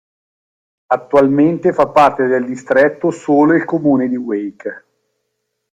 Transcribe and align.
Attualmente 0.87 1.73
fa 1.73 1.87
parte 1.89 2.25
del 2.25 2.45
distretto 2.47 3.11
solo 3.11 3.53
il 3.53 3.65
comune 3.65 4.09
di 4.09 4.15
Wake. 4.17 4.85